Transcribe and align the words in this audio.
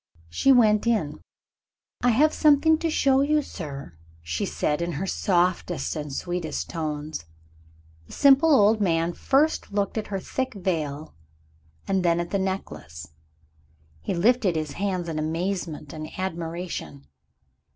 She 0.29 0.51
went 0.51 0.87
in. 0.87 1.21
"I 2.01 2.09
have 2.09 2.33
something 2.33 2.79
to 2.79 2.89
show 2.89 3.21
you, 3.21 3.43
sir," 3.43 3.99
she 4.23 4.47
said, 4.47 4.81
in 4.81 4.93
her 4.93 5.05
softest 5.05 5.95
and 5.95 6.11
sweetest 6.11 6.71
tones. 6.71 7.25
The 8.07 8.13
simple 8.13 8.49
old 8.51 8.81
man 8.81 9.13
first 9.13 9.71
looked 9.71 9.99
at 9.99 10.07
her 10.07 10.19
thick 10.19 10.55
veil, 10.55 11.13
and 11.87 12.03
then 12.03 12.19
at 12.19 12.31
the 12.31 12.39
necklace. 12.39 13.09
He 13.99 14.15
lifted 14.15 14.55
his 14.55 14.71
hands 14.71 15.07
in 15.07 15.19
amazement 15.19 15.93
and 15.93 16.09
admiration. 16.17 17.05